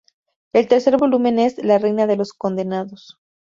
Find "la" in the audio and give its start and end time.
1.63-1.77